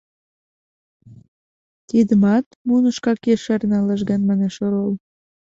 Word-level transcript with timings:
—Тидымат 1.89 2.45
мунышкак 2.67 3.19
ешарена,— 3.33 3.79
лыжган 3.87 4.21
манеш 4.29 4.55
орол. 4.65 4.91